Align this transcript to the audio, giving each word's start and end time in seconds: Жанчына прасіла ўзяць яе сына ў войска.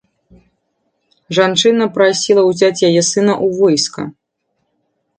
Жанчына 1.39 1.85
прасіла 1.99 2.41
ўзяць 2.49 2.83
яе 2.91 3.01
сына 3.13 3.33
ў 3.45 3.55
войска. 3.63 4.01